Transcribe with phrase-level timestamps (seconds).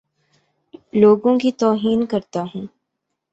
[0.93, 2.65] لوگوں کی توہین کرتا ہوں